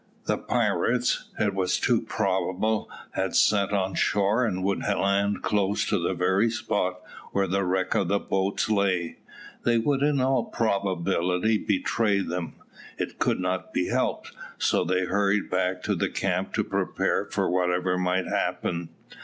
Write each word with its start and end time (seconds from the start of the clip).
The 0.25 0.39
pirates, 0.39 1.29
it 1.39 1.53
was 1.53 1.79
too 1.79 2.01
probable, 2.01 2.89
had 3.11 3.35
sent 3.35 3.71
on 3.71 3.93
shore, 3.93 4.45
and 4.47 4.63
would 4.63 4.79
land 4.79 5.43
close 5.43 5.85
to 5.89 5.99
the 5.99 6.15
very 6.15 6.49
spot 6.49 7.01
where 7.33 7.45
the 7.45 7.63
wreck 7.63 7.93
of 7.93 8.07
the 8.07 8.17
boats 8.17 8.67
lay. 8.67 9.19
They 9.63 9.77
would 9.77 10.01
in 10.01 10.19
all 10.19 10.45
probability 10.45 11.59
betray 11.59 12.21
them. 12.21 12.55
It 12.97 13.19
could 13.19 13.39
not 13.39 13.75
be 13.75 13.89
helped, 13.89 14.31
so 14.57 14.83
they 14.83 15.05
hurried 15.05 15.51
back 15.51 15.83
to 15.83 15.93
the 15.93 16.09
camp 16.09 16.53
to 16.53 16.63
prepare 16.63 17.25
for 17.25 17.47
whatever 17.51 17.95
might 17.95 18.25
happen. 18.25 18.89